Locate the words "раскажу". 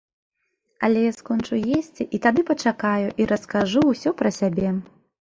3.37-3.89